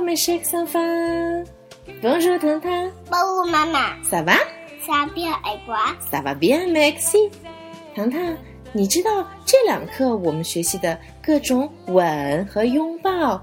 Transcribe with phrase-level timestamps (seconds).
[0.00, 1.44] mes chers enfants.
[2.02, 2.88] Bonjour, Tanta.
[3.10, 4.02] Bonjour, maman.
[4.02, 4.38] Ça va?
[4.86, 5.94] Ça bien et toi?
[6.10, 6.72] Ça va bien.
[7.94, 8.34] 糖糖，
[8.72, 13.42] 你知道这两课我们学习的各种吻和拥抱，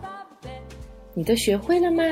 [1.13, 2.03] 你都学会了吗？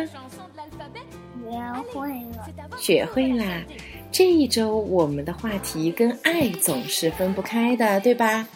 [1.49, 1.57] 学
[1.91, 2.47] 会了。
[2.77, 3.63] 学会啦。
[4.11, 8.47] 这一周我们的话题跟爱总是分不开的，对吧？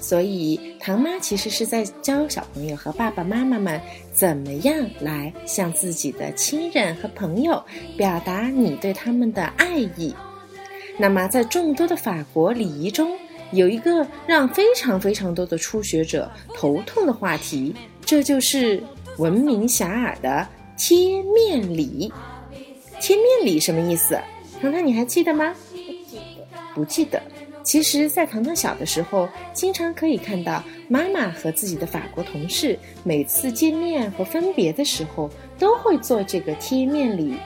[0.00, 3.80] 所以唐妈其实是在教小朋友和爸爸妈妈们
[4.12, 7.62] 怎么样来向自己的亲人和朋友
[7.96, 10.14] 表达你对他们的爱意。
[10.98, 13.10] 那么在众多的法国礼仪中，
[13.52, 18.82] 有一个让非常非常多的初学者头痛的话题，这就是
[19.18, 22.12] 闻名遐迩的贴面礼。
[23.00, 24.18] 贴面礼什么意思？
[24.60, 25.54] 糖糖，你还记得吗？
[25.72, 26.60] 不记得。
[26.74, 27.22] 不记得。
[27.62, 37.36] 其实，在糖糖小的时候，经常可以看到妈妈和自己的法国同事每次见面和分别的时候，都会做这个贴面礼。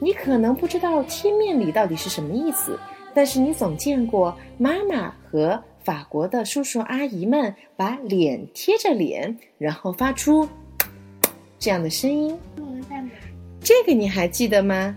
[0.00, 2.78] 你可能不知道贴面礼到底是什么意思，
[3.14, 10.48] 但是你总见过妈妈和法国的叔叔阿姨们把脸贴着脸，然后发出
[11.58, 12.36] 这样的声音。
[13.60, 14.96] 这个你还记得吗？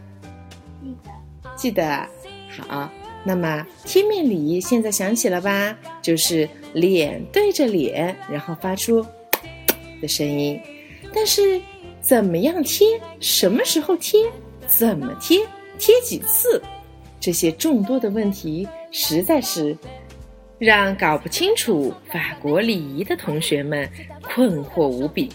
[0.81, 1.11] 记得。
[1.55, 2.07] 记得。
[2.67, 2.89] 好。
[3.25, 5.77] 那么贴面礼现在想起了吧？
[6.01, 9.05] 就是脸对着脸，然后发出
[10.01, 10.59] 的声音。
[11.13, 11.61] 但是
[12.01, 12.87] 怎么样贴？
[13.19, 14.19] 什么时候贴？
[14.67, 15.39] 怎么贴？
[15.79, 16.61] 贴几次？
[17.19, 19.77] 这些众多的问题，实在是
[20.59, 23.89] 让搞不清楚法国礼仪的同学们
[24.21, 25.29] 困惑无比。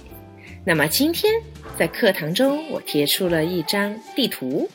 [0.65, 1.33] 那么今天
[1.79, 4.69] 在课堂中，我贴出了一张地图。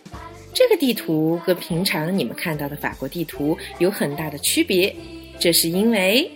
[0.54, 4.96] 这个地图和平常你们看到的法国地图有很大的区别，
[5.40, 6.30] 这是因为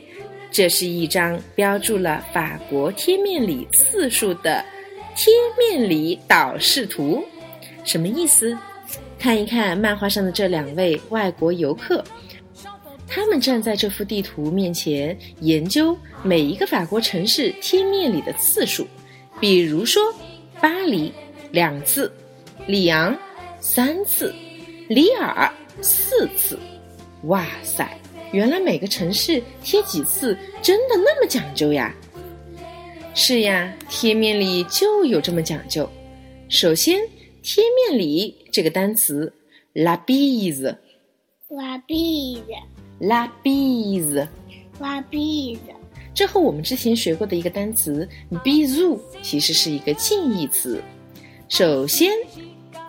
[0.50, 4.66] 这是一张标注了法国贴面礼次数的
[5.16, 7.24] 贴面礼导视图。
[7.84, 8.58] 什么意思？
[9.19, 12.03] 看一看漫画上的这两位外国游客，
[13.08, 18.88] 他们站在这幅地图面前研究每一个法国城市贴面礼的次数。
[19.40, 20.03] 比如说，
[20.59, 21.14] 巴黎
[21.52, 22.12] 两次，
[22.66, 23.16] 里昂。
[23.59, 24.34] 三次，
[24.88, 25.51] 里尔
[25.81, 26.57] 四次，
[27.23, 27.90] 哇塞！
[28.31, 31.94] 原来每个城市贴几次真的那么讲究呀？
[33.16, 35.90] 是呀，贴面礼就有这么讲究。
[36.50, 37.01] 首先，
[37.41, 39.34] 贴面礼这个单词
[39.73, 45.57] ，la bise，la bise，la bise，la bise，
[46.13, 48.07] 这和我们之前学过的一个单词
[48.44, 50.81] bisou 其实是一个近义词。
[51.50, 52.12] 首先。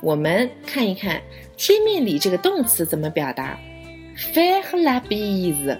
[0.00, 1.20] 我们看一看
[1.56, 3.58] 贴面礼这个动词怎么表达
[4.16, 5.78] f a i r la b i s e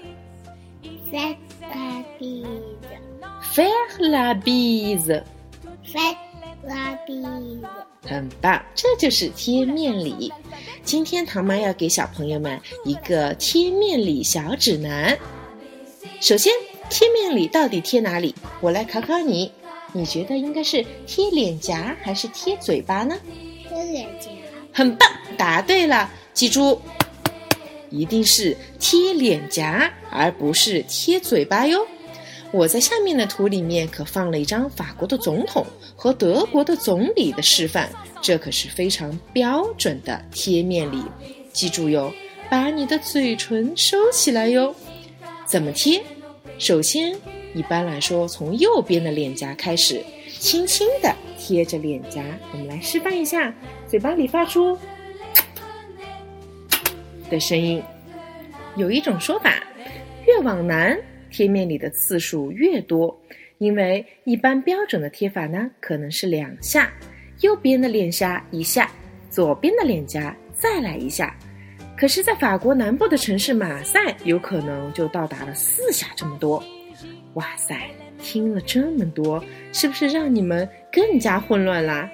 [1.10, 1.38] f a i r
[1.78, 5.22] la b i s e f a i r la b i s e
[5.84, 6.16] f a i r
[6.66, 7.68] la b i s e
[8.08, 10.32] 很棒，这就是贴面礼。
[10.82, 15.18] 今天唐妈要给小朋友们一个贴面礼小指南。
[16.20, 16.52] 首先，
[16.88, 18.34] 贴面礼到底贴哪里？
[18.60, 19.52] 我来考考你，
[19.92, 23.16] 你觉得应该是贴脸颊还是贴嘴巴呢？
[24.78, 26.08] 很棒，答对了。
[26.32, 26.80] 记住，
[27.90, 31.84] 一定是贴脸颊，而不是贴嘴巴哟。
[32.52, 35.66] 我在下面的图里面可放了一张法国的总统
[35.96, 37.90] 和德国的总理的示范，
[38.22, 41.02] 这可是非常标准的贴面礼。
[41.52, 42.12] 记住哟，
[42.48, 44.72] 把你的嘴唇收起来哟。
[45.44, 46.00] 怎么贴？
[46.60, 47.16] 首先，
[47.52, 50.00] 一般来说，从右边的脸颊开始，
[50.38, 51.12] 轻轻的。
[51.38, 52.22] 贴着脸颊，
[52.52, 53.54] 我们来示范一下，
[53.86, 54.76] 嘴巴里发出
[57.30, 57.82] 的声音。
[58.76, 59.54] 有一种说法，
[60.26, 60.98] 越往南
[61.30, 63.16] 贴面里的次数越多，
[63.58, 66.92] 因为一般标准的贴法呢，可能是两下，
[67.40, 68.90] 右边的脸颊一下，
[69.30, 71.34] 左边的脸颊再来一下。
[71.96, 76.62] 可是，在法国南部的城市马赛，有可能就到达了四下这么多。
[77.34, 77.76] 哇塞！
[78.22, 79.42] 听了这么多，
[79.72, 82.10] 是不是让你们更加混乱啦？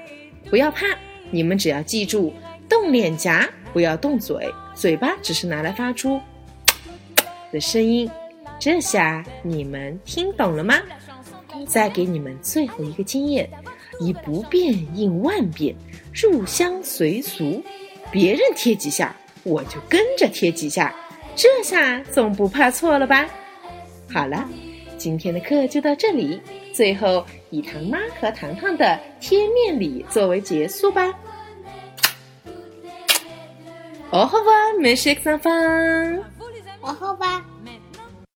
[0.51, 0.87] 不要怕，
[1.31, 2.33] 你们只要记住
[2.69, 6.21] 动脸颊，不要动嘴，嘴巴只是拿来发出
[7.51, 8.11] 的声音。
[8.61, 10.81] 这下你们听懂了吗？
[11.67, 13.49] 再给你们最后一个经验：
[14.01, 15.75] 以不变应万变，
[16.13, 17.63] 入乡随俗。
[18.11, 20.95] 别人贴几下，我就跟着贴几下，
[21.35, 23.29] 这下总不怕错了吧？
[24.13, 24.49] 好了。
[25.05, 26.41] 今天的课就到这里，
[26.73, 31.13] 最后以糖妈和糖糖的贴面礼作为结束吧。
[34.09, 36.19] 哦，吼吧，美食，上班。
[36.81, 37.45] 哦，吼吧。